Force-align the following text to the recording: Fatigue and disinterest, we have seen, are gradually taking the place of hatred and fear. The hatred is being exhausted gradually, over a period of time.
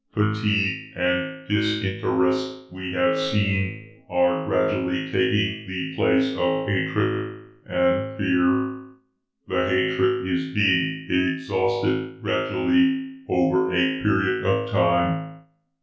Fatigue 0.15 0.93
and 0.97 1.47
disinterest, 1.47 2.71
we 2.73 2.91
have 2.93 3.15
seen, 3.15 4.01
are 4.09 4.47
gradually 4.47 5.05
taking 5.11 5.67
the 5.67 5.93
place 5.95 6.27
of 6.39 6.67
hatred 6.67 7.43
and 7.67 8.17
fear. 8.17 8.95
The 9.47 9.69
hatred 9.69 10.27
is 10.27 10.55
being 10.55 11.35
exhausted 11.37 12.19
gradually, 12.23 13.23
over 13.29 13.69
a 13.69 14.01
period 14.01 14.43
of 14.43 14.71
time. 14.71 15.43